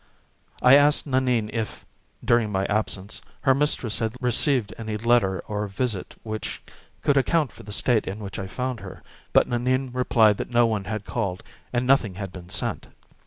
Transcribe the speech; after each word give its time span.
I 0.63 0.77
asked 0.77 1.05
Nanine 1.05 1.51
if, 1.53 1.85
during 2.25 2.51
my 2.51 2.65
absence, 2.65 3.21
her 3.41 3.53
mistress 3.53 3.99
had 3.99 4.15
received 4.19 4.73
any 4.79 4.97
letter 4.97 5.43
or 5.47 5.67
visit 5.67 6.15
which 6.23 6.59
could 7.03 7.17
account 7.17 7.51
for 7.51 7.61
the 7.61 7.71
state 7.71 8.07
in 8.07 8.17
which 8.17 8.39
I 8.39 8.47
found 8.47 8.79
her, 8.79 9.03
but 9.31 9.47
Nanine 9.47 9.91
replied 9.93 10.37
that 10.37 10.49
no 10.49 10.65
one 10.65 10.85
had 10.85 11.05
called 11.05 11.43
and 11.71 11.85
nothing 11.85 12.15
had 12.15 12.31
been 12.31 12.49
sent. 12.49 12.87